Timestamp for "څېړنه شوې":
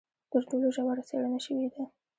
1.09-1.67